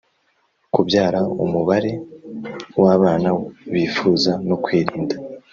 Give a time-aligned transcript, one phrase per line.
[0.73, 1.91] kubyara umubare
[2.81, 3.29] w abana
[3.73, 5.15] bifuza no kwirinda